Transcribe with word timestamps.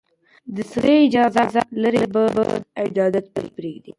سړی 0.71 0.95
اجازه 1.07 1.61
لري 1.81 2.03
بد 2.13 2.35
عادت 3.01 3.25
پرېږدي. 3.55 3.89